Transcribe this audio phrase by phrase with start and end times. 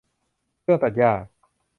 [0.61, 1.11] เครื่องตัดหญ้า